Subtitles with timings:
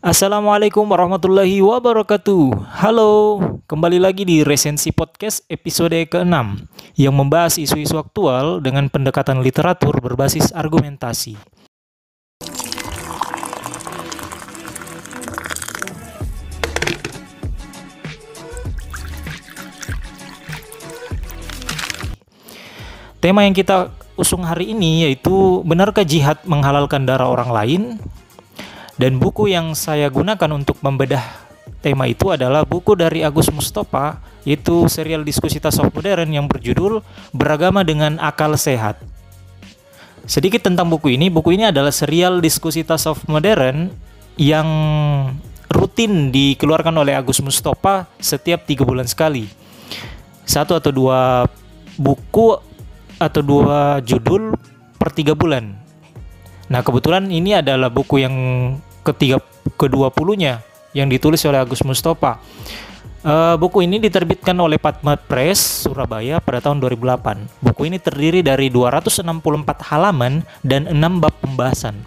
[0.00, 3.36] Assalamualaikum warahmatullahi wabarakatuh Halo,
[3.68, 6.32] kembali lagi di Resensi Podcast episode ke-6
[6.96, 11.36] Yang membahas isu-isu aktual dengan pendekatan literatur berbasis argumentasi
[23.20, 27.82] Tema yang kita usung hari ini yaitu Benarkah jihad menghalalkan darah orang lain?
[29.00, 31.24] Dan buku yang saya gunakan untuk membedah
[31.80, 37.00] tema itu adalah buku dari Agus Mustafa, yaitu serial diskusi tasawuf modern yang berjudul
[37.32, 39.00] Beragama dengan Akal Sehat.
[40.28, 43.88] Sedikit tentang buku ini, buku ini adalah serial diskusi tasawuf modern
[44.36, 44.68] yang
[45.72, 49.48] rutin dikeluarkan oleh Agus Mustafa setiap tiga bulan sekali.
[50.44, 51.48] Satu atau dua
[51.96, 52.52] buku
[53.16, 54.52] atau dua judul
[55.00, 55.72] per tiga bulan.
[56.68, 58.36] Nah kebetulan ini adalah buku yang
[59.02, 59.40] ketiga
[59.76, 60.64] kedua puluhnya
[60.96, 62.40] yang ditulis oleh Agus Mustafa.
[63.20, 67.60] Uh, buku ini diterbitkan oleh Patmat Press Surabaya pada tahun 2008.
[67.60, 69.20] Buku ini terdiri dari 264
[69.92, 72.00] halaman dan 6 bab pembahasan.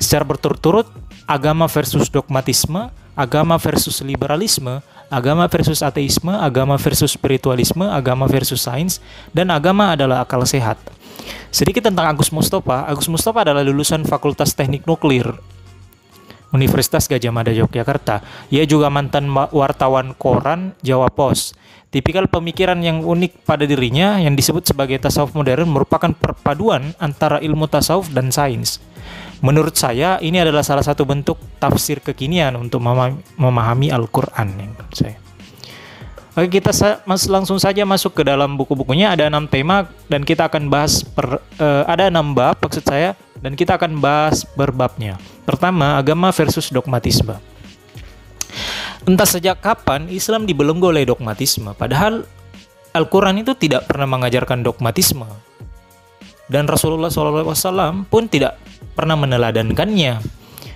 [0.00, 0.88] Secara berturut-turut,
[1.28, 4.80] agama versus dogmatisme, agama versus liberalisme,
[5.12, 8.96] agama versus ateisme, agama versus spiritualisme, agama versus sains,
[9.36, 10.80] dan agama adalah akal sehat.
[11.52, 12.88] Sedikit tentang Agus Mustafa.
[12.88, 15.36] Agus Mustafa adalah lulusan Fakultas Teknik Nuklir
[16.50, 18.22] Universitas Gajah Mada Yogyakarta.
[18.50, 21.54] Ia juga mantan wartawan koran Jawa Pos.
[21.90, 27.66] Tipikal pemikiran yang unik pada dirinya yang disebut sebagai tasawuf modern merupakan perpaduan antara ilmu
[27.66, 28.78] tasawuf dan sains.
[29.42, 32.78] Menurut saya, ini adalah salah satu bentuk tafsir kekinian untuk
[33.40, 34.76] memahami Al-Quran.
[34.94, 35.18] Saya.
[36.38, 36.70] Oke, kita
[37.26, 39.10] langsung saja masuk ke dalam buku-bukunya.
[39.10, 43.56] Ada enam tema dan kita akan bahas per, uh, ada enam bab maksud saya dan
[43.56, 45.16] kita akan bahas berbabnya.
[45.44, 47.36] Pertama, agama versus dogmatisme.
[49.08, 52.28] Entah sejak kapan Islam dibelenggu oleh dogmatisme, padahal
[52.92, 55.26] Al-Quran itu tidak pernah mengajarkan dogmatisme.
[56.50, 58.58] Dan Rasulullah SAW pun tidak
[58.98, 60.18] pernah meneladankannya.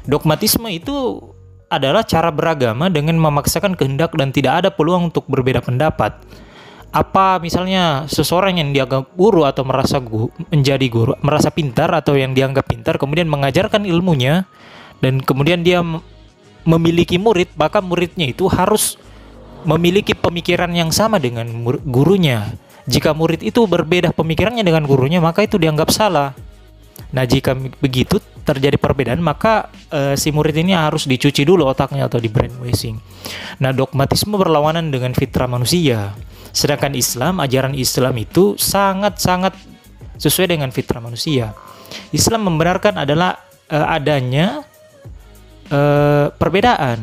[0.06, 1.18] Dogmatisme itu
[1.66, 6.14] adalah cara beragama dengan memaksakan kehendak dan tidak ada peluang untuk berbeda pendapat
[6.94, 12.38] apa misalnya seseorang yang dianggap guru atau merasa guru, menjadi guru, merasa pintar atau yang
[12.38, 14.46] dianggap pintar kemudian mengajarkan ilmunya
[15.02, 15.82] dan kemudian dia
[16.62, 18.96] memiliki murid, bahkan muridnya itu harus
[19.66, 21.50] memiliki pemikiran yang sama dengan
[21.82, 22.54] gurunya.
[22.84, 26.36] Jika murid itu berbeda pemikirannya dengan gurunya, maka itu dianggap salah.
[27.10, 32.20] Nah, jika begitu terjadi perbedaan, maka uh, si murid ini harus dicuci dulu otaknya atau
[32.20, 33.00] di brainwashing.
[33.64, 36.12] Nah, dogmatisme berlawanan dengan fitrah manusia.
[36.54, 39.58] Sedangkan Islam, ajaran Islam itu sangat-sangat
[40.22, 41.50] sesuai dengan fitrah manusia.
[42.14, 43.42] Islam membenarkan adalah
[43.74, 44.62] uh, adanya
[45.74, 47.02] uh, perbedaan.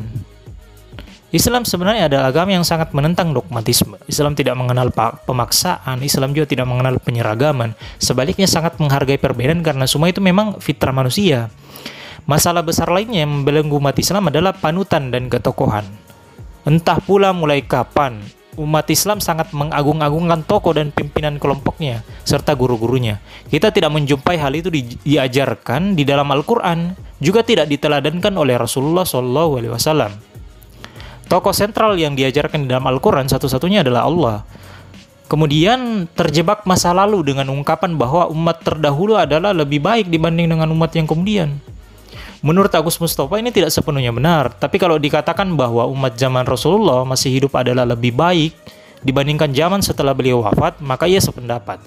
[1.32, 3.96] Islam sebenarnya adalah agama yang sangat menentang dogmatisme.
[4.04, 4.92] Islam tidak mengenal
[5.24, 7.72] pemaksaan, Islam juga tidak mengenal penyeragaman.
[8.04, 11.48] Sebaliknya sangat menghargai perbedaan karena semua itu memang fitrah manusia.
[12.28, 15.88] Masalah besar lainnya yang membelenggu umat Islam adalah panutan dan ketokohan.
[16.68, 18.20] Entah pula mulai kapan
[18.60, 23.24] umat Islam sangat mengagung-agungkan tokoh dan pimpinan kelompoknya serta guru-gurunya.
[23.48, 29.08] Kita tidak menjumpai hal itu di, diajarkan di dalam Al-Qur'an, juga tidak diteladankan oleh Rasulullah
[29.08, 30.12] SAW.
[31.32, 34.38] Tokoh sentral yang diajarkan di dalam Al-Qur'an satu-satunya adalah Allah.
[35.32, 40.92] Kemudian terjebak masa lalu dengan ungkapan bahwa umat terdahulu adalah lebih baik dibanding dengan umat
[40.92, 41.56] yang kemudian.
[42.42, 47.38] Menurut Agus Mustafa ini tidak sepenuhnya benar, tapi kalau dikatakan bahwa umat zaman Rasulullah masih
[47.38, 48.58] hidup adalah lebih baik
[49.06, 51.78] dibandingkan zaman setelah beliau wafat, maka ia sependapat.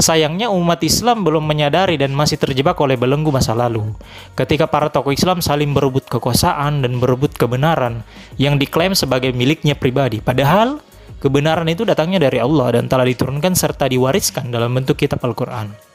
[0.00, 3.92] Sayangnya umat Islam belum menyadari dan masih terjebak oleh belenggu masa lalu.
[4.32, 8.00] Ketika para tokoh Islam saling berebut kekuasaan dan berebut kebenaran
[8.40, 10.24] yang diklaim sebagai miliknya pribadi.
[10.24, 10.80] Padahal
[11.20, 15.92] kebenaran itu datangnya dari Allah dan telah diturunkan serta diwariskan dalam bentuk kitab Al-Quran.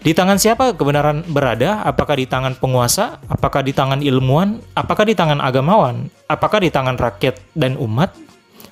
[0.00, 1.84] Di tangan siapa kebenaran berada?
[1.84, 3.20] Apakah di tangan penguasa?
[3.28, 4.56] Apakah di tangan ilmuwan?
[4.72, 6.08] Apakah di tangan agamawan?
[6.24, 8.16] Apakah di tangan rakyat dan umat?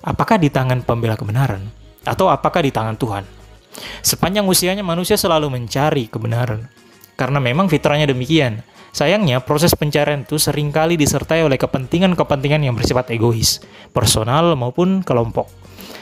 [0.01, 1.69] Apakah di tangan pembela kebenaran?
[2.09, 3.29] Atau apakah di tangan Tuhan?
[4.01, 6.65] Sepanjang usianya manusia selalu mencari kebenaran.
[7.13, 8.65] Karena memang fitrahnya demikian.
[8.97, 13.61] Sayangnya, proses pencarian itu sering kali disertai oleh kepentingan-kepentingan yang bersifat egois,
[13.93, 15.58] personal maupun kelompok.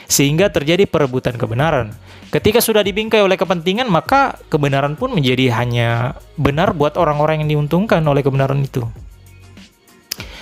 [0.07, 1.91] Sehingga terjadi perebutan kebenaran
[2.27, 8.03] Ketika sudah dibingkai oleh kepentingan, maka kebenaran pun menjadi hanya benar buat orang-orang yang diuntungkan
[8.03, 8.83] oleh kebenaran itu.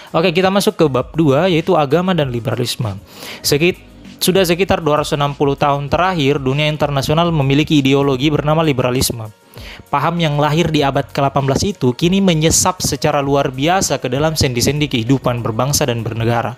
[0.10, 2.98] Oke, kita masuk ke bab 2 yaitu agama dan liberalisme.
[3.46, 3.78] Sedikit
[4.18, 9.30] sudah sekitar 260 tahun terakhir dunia internasional memiliki ideologi bernama liberalisme.
[9.94, 14.90] Paham yang lahir di abad ke-18 itu kini menyesap secara luar biasa ke dalam sendi-sendi
[14.90, 16.58] kehidupan berbangsa dan bernegara.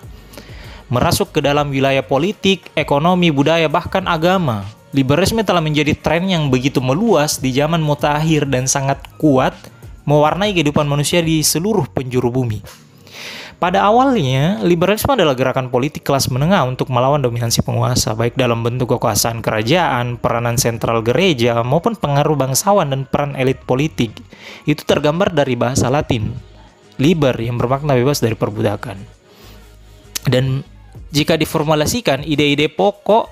[0.88, 4.64] Merasuk ke dalam wilayah politik, ekonomi, budaya, bahkan agama.
[4.96, 9.52] Liberalisme telah menjadi tren yang begitu meluas di zaman mutakhir dan sangat kuat
[10.08, 12.64] mewarnai kehidupan manusia di seluruh penjuru bumi.
[13.58, 18.94] Pada awalnya, liberalisme adalah gerakan politik kelas menengah untuk melawan dominansi penguasa, baik dalam bentuk
[18.94, 24.14] kekuasaan kerajaan, peranan sentral gereja, maupun pengaruh bangsawan dan peran elit politik.
[24.62, 26.32] Itu tergambar dari bahasa Latin,
[27.02, 29.02] liber, yang bermakna bebas dari perbudakan.
[30.30, 30.62] Dan
[31.08, 33.24] jika diformulasikan, ide-ide pokok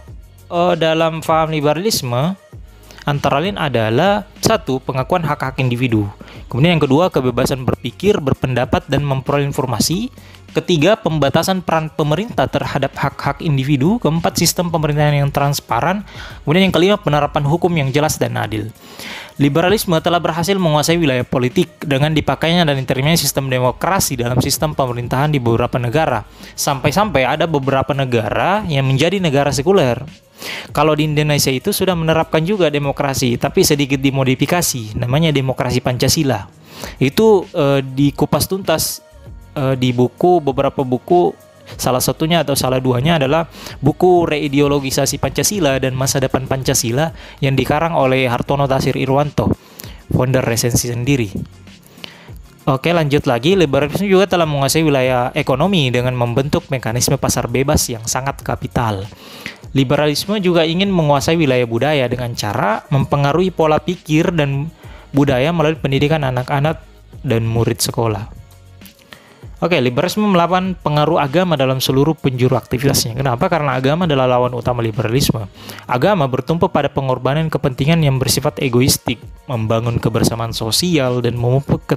[0.48, 2.34] uh, dalam faham liberalisme
[3.06, 6.10] antara lain adalah satu pengakuan hak-hak individu.
[6.50, 10.10] Kemudian yang kedua kebebasan berpikir berpendapat dan memperoleh informasi
[10.56, 16.02] ketiga pembatasan peran pemerintah terhadap hak-hak individu keempat sistem pemerintahan yang transparan
[16.42, 18.72] kemudian yang kelima penerapan hukum yang jelas dan adil
[19.36, 25.28] Liberalisme telah berhasil menguasai wilayah politik dengan dipakainya dan diterimanya sistem demokrasi dalam sistem pemerintahan
[25.28, 26.24] di beberapa negara.
[26.56, 30.00] Sampai-sampai ada beberapa negara yang menjadi negara sekuler.
[30.72, 36.48] Kalau di Indonesia itu sudah menerapkan juga demokrasi, tapi sedikit dimodifikasi, namanya demokrasi Pancasila.
[36.96, 39.04] Itu eh, dikupas tuntas
[39.56, 43.50] eh, di buku beberapa buku Salah satunya atau salah duanya adalah
[43.82, 47.10] buku Reideologisasi Pancasila dan Masa Depan Pancasila
[47.42, 49.50] yang dikarang oleh Hartono Tasir Irwanto,
[50.14, 51.34] founder resensi sendiri.
[52.66, 58.06] Oke lanjut lagi, liberalisme juga telah menguasai wilayah ekonomi dengan membentuk mekanisme pasar bebas yang
[58.06, 59.06] sangat kapital.
[59.74, 64.70] Liberalisme juga ingin menguasai wilayah budaya dengan cara mempengaruhi pola pikir dan
[65.14, 66.82] budaya melalui pendidikan anak-anak
[67.22, 68.45] dan murid sekolah.
[69.56, 73.16] Oke, liberalisme melawan pengaruh agama dalam seluruh penjuru aktivitasnya.
[73.16, 73.48] Kenapa?
[73.48, 75.48] Karena agama adalah lawan utama liberalisme.
[75.88, 79.16] Agama bertumpu pada pengorbanan kepentingan yang bersifat egoistik,
[79.48, 81.88] membangun kebersamaan sosial, dan memupuk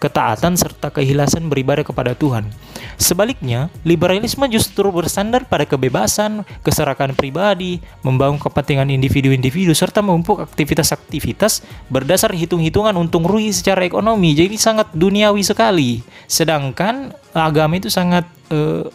[0.00, 2.48] ketaatan serta kehilasan beribadah kepada Tuhan.
[2.94, 12.30] Sebaliknya, liberalisme justru bersandar pada kebebasan, keserakan pribadi, membangun kepentingan individu-individu, serta memupuk aktivitas-aktivitas berdasar
[12.32, 14.32] hitung-hitungan untung rugi secara ekonomi.
[14.38, 16.00] Jadi sangat duniawi sekali.
[16.30, 16.93] Sedangkan
[17.34, 18.86] agama itu sangat uh,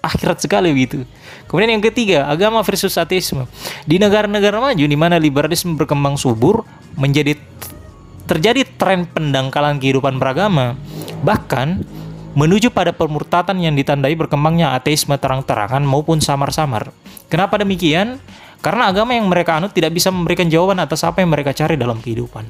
[0.00, 1.04] akhirat sekali begitu.
[1.46, 3.44] Kemudian yang ketiga, agama versus ateisme.
[3.84, 6.64] Di negara-negara maju di mana liberalisme berkembang subur
[6.96, 7.36] menjadi
[8.24, 10.78] terjadi tren pendangkalan kehidupan beragama.
[11.26, 11.84] Bahkan
[12.38, 16.94] menuju pada pemurtatan yang ditandai berkembangnya ateisme terang-terangan maupun samar-samar.
[17.26, 18.22] Kenapa demikian?
[18.60, 21.98] Karena agama yang mereka anut tidak bisa memberikan jawaban atas apa yang mereka cari dalam
[21.98, 22.44] kehidupan.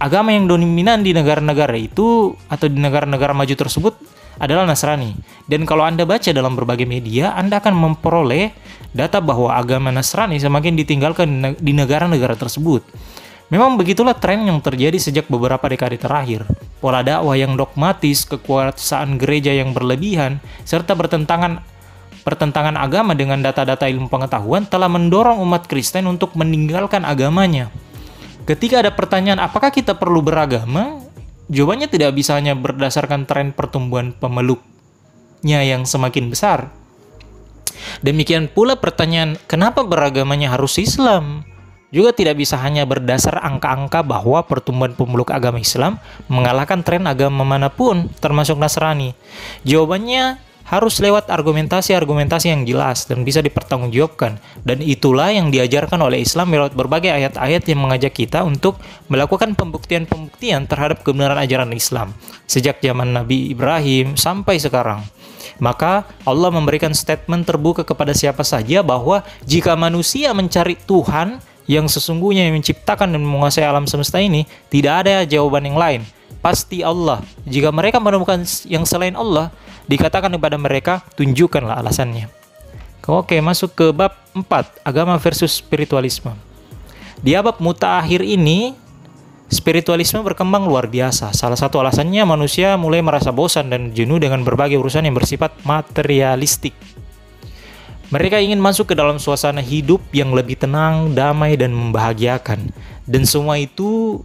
[0.00, 4.00] Agama yang dominan di negara-negara itu atau di negara-negara maju tersebut
[4.40, 5.12] adalah Nasrani.
[5.44, 8.50] Dan kalau Anda baca dalam berbagai media, Anda akan memperoleh
[8.96, 12.82] data bahwa agama Nasrani semakin ditinggalkan di negara-negara tersebut.
[13.50, 16.46] Memang begitulah tren yang terjadi sejak beberapa dekade terakhir.
[16.78, 21.60] Pola dakwah yang dogmatis, kekuasaan gereja yang berlebihan, serta bertentangan
[22.22, 27.74] pertentangan agama dengan data-data ilmu pengetahuan telah mendorong umat Kristen untuk meninggalkan agamanya.
[28.46, 31.02] Ketika ada pertanyaan apakah kita perlu beragama,
[31.50, 36.70] jawabannya tidak bisa hanya berdasarkan tren pertumbuhan pemeluknya yang semakin besar.
[38.00, 41.50] Demikian pula pertanyaan kenapa beragamanya harus Islam?
[41.90, 45.98] juga tidak bisa hanya berdasar angka-angka bahwa pertumbuhan pemeluk agama Islam
[46.30, 49.18] mengalahkan tren agama mana pun, termasuk Nasrani.
[49.66, 50.38] Jawabannya
[50.70, 54.38] harus lewat argumentasi-argumentasi yang jelas dan bisa dipertanggungjawabkan.
[54.62, 58.78] Dan itulah yang diajarkan oleh Islam lewat berbagai ayat-ayat yang mengajak kita untuk
[59.10, 62.14] melakukan pembuktian-pembuktian terhadap kebenaran ajaran Islam
[62.46, 65.02] sejak zaman Nabi Ibrahim sampai sekarang.
[65.58, 72.50] Maka Allah memberikan statement terbuka kepada siapa saja bahwa jika manusia mencari Tuhan, yang sesungguhnya
[72.50, 74.42] yang menciptakan dan menguasai alam semesta ini,
[74.72, 76.02] tidak ada jawaban yang lain.
[76.42, 77.22] Pasti Allah.
[77.46, 79.52] Jika mereka menemukan yang selain Allah,
[79.90, 82.30] dikatakan kepada mereka, tunjukkanlah alasannya.
[83.10, 86.30] Oke, masuk ke bab 4, agama versus spiritualisme.
[87.18, 88.78] Di bab mutakhir ini,
[89.50, 91.34] spiritualisme berkembang luar biasa.
[91.34, 96.70] Salah satu alasannya manusia mulai merasa bosan dan jenuh dengan berbagai urusan yang bersifat materialistik.
[98.14, 102.70] Mereka ingin masuk ke dalam suasana hidup yang lebih tenang, damai, dan membahagiakan.
[103.10, 104.22] Dan semua itu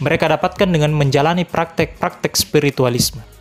[0.00, 3.31] mereka dapatkan dengan menjalani praktek-praktek spiritualisme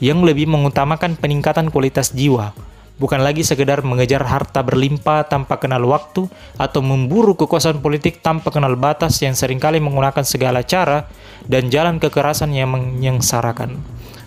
[0.00, 2.56] yang lebih mengutamakan peningkatan kualitas jiwa,
[2.96, 8.76] bukan lagi sekedar mengejar harta berlimpah tanpa kenal waktu atau memburu kekuasaan politik tanpa kenal
[8.80, 11.08] batas yang sering kali menggunakan segala cara
[11.44, 13.76] dan jalan kekerasan yang menyengsarakan,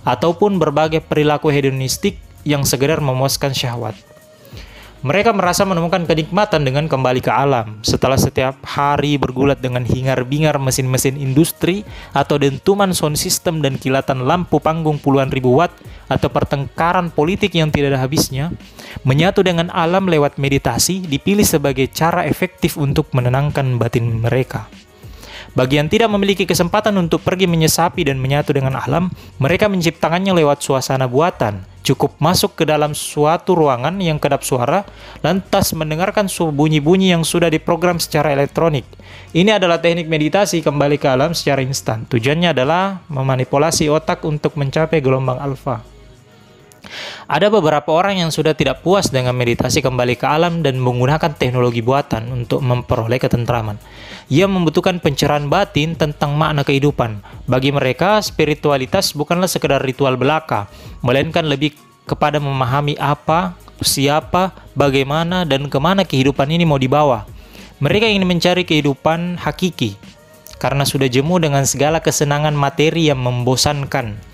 [0.06, 4.13] ataupun berbagai perilaku hedonistik yang sekedar memuaskan syahwat.
[5.04, 11.20] Mereka merasa menemukan kenikmatan dengan kembali ke alam setelah setiap hari bergulat dengan hingar-bingar mesin-mesin
[11.20, 11.84] industri
[12.16, 15.76] atau dentuman sound system dan kilatan lampu panggung puluhan ribu watt
[16.08, 18.56] atau pertengkaran politik yang tidak ada habisnya.
[19.04, 24.72] Menyatu dengan alam lewat meditasi dipilih sebagai cara efektif untuk menenangkan batin mereka.
[25.52, 30.64] Bagi yang tidak memiliki kesempatan untuk pergi menyesapi dan menyatu dengan alam, mereka menciptakannya lewat
[30.64, 31.73] suasana buatan.
[31.84, 34.88] Cukup masuk ke dalam suatu ruangan yang kedap suara,
[35.20, 38.88] lantas mendengarkan bunyi-bunyi yang sudah diprogram secara elektronik.
[39.36, 42.08] Ini adalah teknik meditasi kembali ke alam secara instan.
[42.08, 45.93] Tujuannya adalah memanipulasi otak untuk mencapai gelombang alfa.
[47.26, 51.80] Ada beberapa orang yang sudah tidak puas dengan meditasi kembali ke alam dan menggunakan teknologi
[51.80, 53.80] buatan untuk memperoleh ketentraman.
[54.28, 57.24] Ia membutuhkan pencerahan batin tentang makna kehidupan.
[57.48, 60.68] Bagi mereka, spiritualitas bukanlah sekedar ritual belaka,
[61.04, 67.24] melainkan lebih kepada memahami apa, siapa, bagaimana, dan ke mana kehidupan ini mau dibawa.
[67.84, 70.00] Mereka ingin mencari kehidupan hakiki,
[70.60, 74.33] karena sudah jemu dengan segala kesenangan materi yang membosankan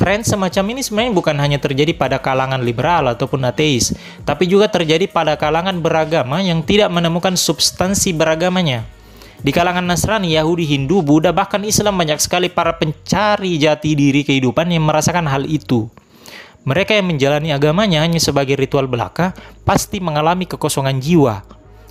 [0.00, 3.92] tren semacam ini sebenarnya bukan hanya terjadi pada kalangan liberal ataupun ateis,
[4.24, 8.88] tapi juga terjadi pada kalangan beragama yang tidak menemukan substansi beragamanya.
[9.44, 14.72] Di kalangan Nasrani, Yahudi, Hindu, Buddha, bahkan Islam banyak sekali para pencari jati diri kehidupan
[14.72, 15.92] yang merasakan hal itu.
[16.64, 19.36] Mereka yang menjalani agamanya hanya sebagai ritual belaka
[19.68, 21.44] pasti mengalami kekosongan jiwa,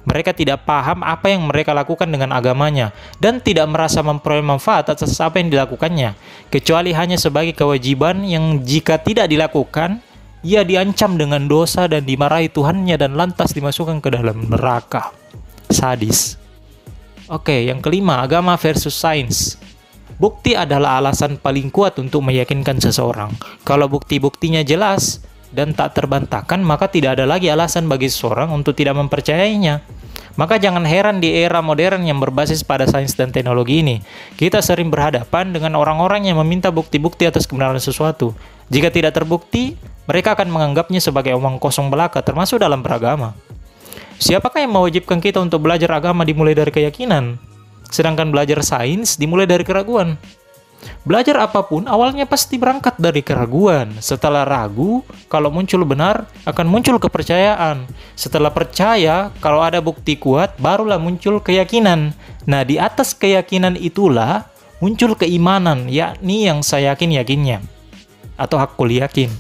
[0.10, 2.90] mereka tidak paham apa yang mereka lakukan dengan agamanya
[3.22, 6.18] dan tidak merasa memperoleh manfaat atas apa yang dilakukannya,
[6.50, 10.02] kecuali hanya sebagai kewajiban yang jika tidak dilakukan,
[10.42, 15.14] ia diancam dengan dosa dan dimarahi Tuhannya dan lantas dimasukkan ke dalam neraka.
[15.70, 16.42] Sadis.
[17.30, 19.62] Oke, yang kelima, agama versus sains.
[20.18, 23.32] Bukti adalah alasan paling kuat untuk meyakinkan seseorang.
[23.62, 28.98] Kalau bukti-buktinya jelas dan tak terbantahkan, maka tidak ada lagi alasan bagi seseorang untuk tidak
[28.98, 29.82] mempercayainya.
[30.40, 34.00] Maka jangan heran di era modern yang berbasis pada sains dan teknologi ini,
[34.40, 38.32] kita sering berhadapan dengan orang-orang yang meminta bukti-bukti atas kebenaran sesuatu.
[38.72, 39.76] Jika tidak terbukti,
[40.08, 43.36] mereka akan menganggapnya sebagai omong kosong belaka, termasuk dalam beragama.
[44.20, 47.36] Siapakah yang mewajibkan kita untuk belajar agama dimulai dari keyakinan?
[47.90, 50.16] Sedangkan belajar sains dimulai dari keraguan.
[51.04, 53.98] Belajar apa pun awalnya pasti berangkat dari keraguan.
[54.00, 57.88] Setelah ragu, kalau muncul benar, akan muncul kepercayaan.
[58.16, 62.12] Setelah percaya, kalau ada bukti kuat, barulah muncul keyakinan.
[62.48, 64.48] Nah, di atas keyakinan itulah
[64.84, 67.64] muncul keimanan, yakni yang saya yakin-yakinnya.
[68.40, 69.32] Atau hakul yakin.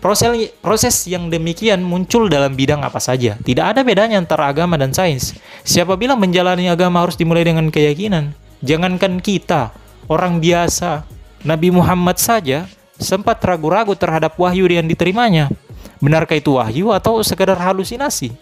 [0.00, 3.36] Proses, proses yang demikian muncul dalam bidang apa saja.
[3.36, 5.36] Tidak ada bedanya antara agama dan sains.
[5.60, 8.32] Siapa bilang menjalani agama harus dimulai dengan keyakinan?
[8.64, 9.76] Jangankan kita,
[10.10, 11.06] orang biasa,
[11.46, 12.66] Nabi Muhammad saja
[12.98, 15.46] sempat ragu-ragu terhadap wahyu yang diterimanya.
[16.02, 18.34] Benarkah itu wahyu atau sekedar halusinasi?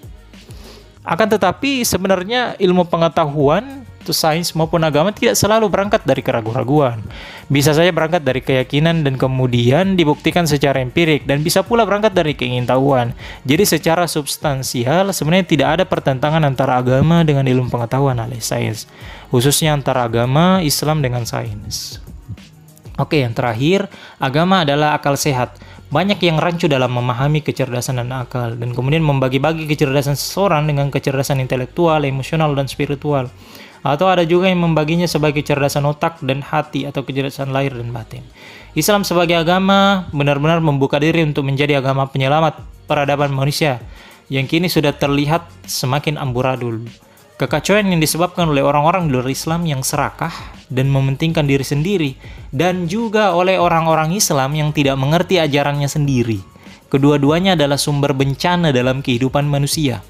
[1.04, 7.04] Akan tetapi sebenarnya ilmu pengetahuan itu sains maupun agama tidak selalu berangkat dari keraguan-raguan.
[7.52, 12.32] Bisa saja berangkat dari keyakinan dan kemudian dibuktikan secara empirik dan bisa pula berangkat dari
[12.32, 13.12] keingintahuan.
[13.44, 18.88] Jadi secara substansial sebenarnya tidak ada pertentangan antara agama dengan ilmu pengetahuan alias sains,
[19.28, 22.00] khususnya antara agama Islam dengan sains.
[22.98, 23.86] Oke, yang terakhir,
[24.18, 25.54] agama adalah akal sehat.
[25.88, 31.38] Banyak yang rancu dalam memahami kecerdasan dan akal, dan kemudian membagi-bagi kecerdasan seseorang dengan kecerdasan
[31.38, 33.30] intelektual, emosional, dan spiritual.
[33.86, 38.26] Atau ada juga yang membaginya sebagai kecerdasan otak dan hati atau kecerdasan lahir dan batin.
[38.74, 42.58] Islam sebagai agama benar-benar membuka diri untuk menjadi agama penyelamat
[42.90, 43.78] peradaban manusia
[44.28, 46.84] yang kini sudah terlihat semakin amburadul.
[47.38, 50.34] Kekacauan yang disebabkan oleh orang-orang di luar Islam yang serakah
[50.74, 52.10] dan mementingkan diri sendiri
[52.50, 56.42] dan juga oleh orang-orang Islam yang tidak mengerti ajarannya sendiri.
[56.90, 60.02] Kedua-duanya adalah sumber bencana dalam kehidupan manusia.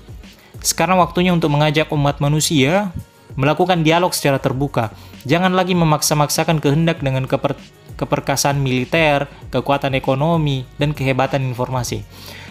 [0.65, 2.97] Sekarang waktunya untuk mengajak umat manusia
[3.37, 4.89] melakukan dialog secara terbuka.
[5.29, 7.61] Jangan lagi memaksa-maksakan kehendak dengan keper
[7.99, 12.07] keperkasaan militer, kekuatan ekonomi, dan kehebatan informasi.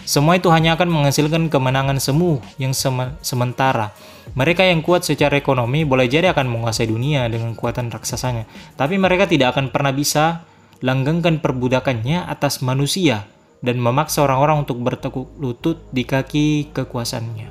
[0.06, 2.94] Semua itu hanya akan menghasilkan kemenangan semu yang sem
[3.24, 3.90] sementara.
[4.38, 8.46] Mereka yang kuat secara ekonomi boleh jadi akan menguasai dunia dengan kekuatan raksasanya,
[8.78, 10.46] tapi mereka tidak akan pernah bisa
[10.78, 13.26] langgengkan perbudakannya atas manusia
[13.66, 17.50] dan memaksa orang-orang untuk bertekuk lutut di kaki kekuasaannya.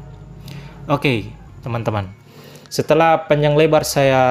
[0.88, 1.27] Oke,
[1.60, 2.08] teman-teman.
[2.72, 4.24] Setelah panjang lebar saya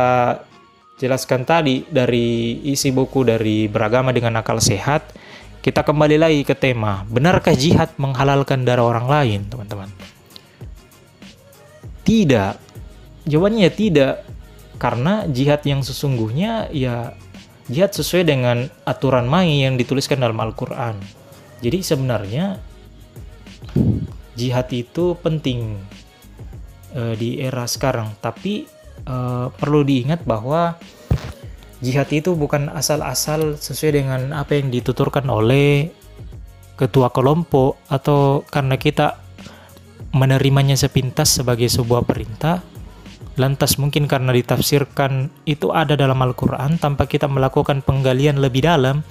[0.96, 5.12] jelaskan tadi dari isi buku dari Beragama dengan Akal Sehat,
[5.60, 10.15] kita kembali lagi ke tema, benarkah jihad menghalalkan darah orang lain, teman-teman?
[12.06, 12.54] Tidak.
[13.26, 14.22] Jawabannya tidak.
[14.78, 17.16] Karena jihad yang sesungguhnya ya
[17.66, 20.94] jihad sesuai dengan aturan main yang dituliskan dalam Al-Qur'an.
[21.58, 22.62] Jadi sebenarnya
[24.36, 25.80] jihad itu penting
[26.92, 28.68] uh, di era sekarang tapi
[29.08, 30.76] uh, perlu diingat bahwa
[31.80, 35.88] jihad itu bukan asal-asal sesuai dengan apa yang dituturkan oleh
[36.76, 39.25] ketua kelompok atau karena kita
[40.16, 42.64] menerimanya sepintas sebagai sebuah perintah
[43.36, 49.04] lantas mungkin karena ditafsirkan itu ada dalam Al-Quran tanpa kita melakukan penggalian lebih dalam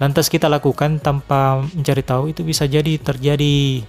[0.00, 3.84] lantas kita lakukan tanpa mencari tahu itu bisa jadi terjadi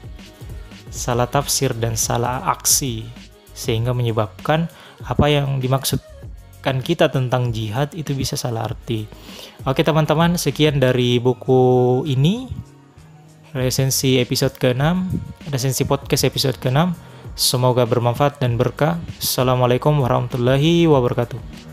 [0.91, 3.07] salah tafsir dan salah aksi
[3.51, 4.71] sehingga menyebabkan
[5.03, 9.07] apa yang dimaksudkan kita tentang jihad itu bisa salah arti.
[9.67, 12.47] Oke teman-teman sekian dari buku ini
[13.57, 14.81] resensi episode ke-6
[15.49, 18.97] resensi podcast episode ke-6 Semoga bermanfaat dan berkah.
[19.21, 21.66] Assalamualaikum warahmatullahi wabarakatuh.